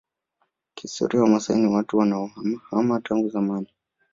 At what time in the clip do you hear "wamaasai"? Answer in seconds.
1.23-1.59